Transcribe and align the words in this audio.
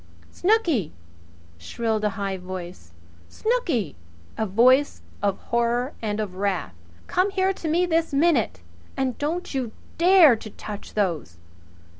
"Snooky!" 0.31 0.93
shrilled 1.59 2.03
a 2.03 2.09
high 2.17 2.35
voice. 2.35 2.91
"Snooky!" 3.29 3.95
A 4.35 4.47
voice 4.47 5.03
of 5.21 5.37
horror 5.37 5.93
and 6.01 6.19
of 6.19 6.33
wrath. 6.37 6.73
"Come 7.05 7.29
here 7.29 7.53
to 7.53 7.67
me 7.67 7.85
this 7.85 8.11
minute! 8.11 8.61
And 8.97 9.15
don't 9.19 9.53
you 9.53 9.71
dare 9.99 10.35
to 10.35 10.49
touch 10.49 10.95
those!" 10.95 11.37